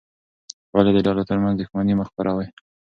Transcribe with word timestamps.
ولې 0.75 0.91
د 0.93 0.99
ډلو 1.07 1.27
ترمنځ 1.29 1.55
دښمني 1.57 1.93
مه 1.99 2.05
خپروې؟ 2.09 2.47